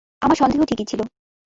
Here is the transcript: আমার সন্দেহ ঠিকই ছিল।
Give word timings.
আমার 0.21 0.37
সন্দেহ 0.37 0.59
ঠিকই 0.65 0.85
ছিল। 0.85 1.01